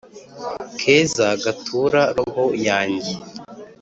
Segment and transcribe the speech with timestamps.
[0.79, 3.13] keza gatura roho yanjye